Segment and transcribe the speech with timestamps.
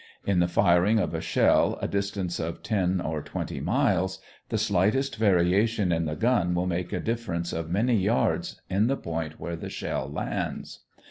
[0.25, 4.17] In the firing of a shell a distance of ten or twenty miles,
[4.49, 8.97] the slightest variation in the gun will make a difference of many yards in the
[8.97, 10.79] point where the shell lands.